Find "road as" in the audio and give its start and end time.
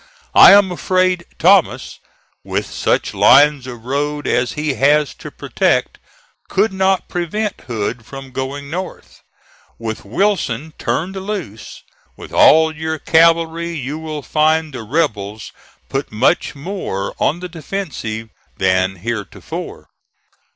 3.85-4.53